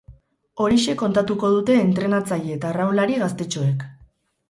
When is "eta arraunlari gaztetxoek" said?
2.59-3.91